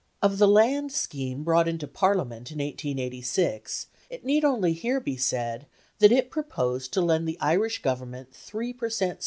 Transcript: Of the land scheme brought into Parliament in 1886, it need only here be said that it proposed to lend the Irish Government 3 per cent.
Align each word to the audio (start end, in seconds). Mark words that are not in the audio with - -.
Of 0.19 0.39
the 0.39 0.47
land 0.47 0.91
scheme 0.91 1.43
brought 1.43 1.67
into 1.67 1.87
Parliament 1.87 2.51
in 2.51 2.57
1886, 2.57 3.85
it 4.09 4.25
need 4.25 4.43
only 4.43 4.73
here 4.73 4.99
be 4.99 5.15
said 5.15 5.67
that 5.99 6.11
it 6.11 6.31
proposed 6.31 6.91
to 6.93 7.01
lend 7.01 7.27
the 7.27 7.37
Irish 7.39 7.83
Government 7.83 8.33
3 8.33 8.73
per 8.73 8.89
cent. 8.89 9.19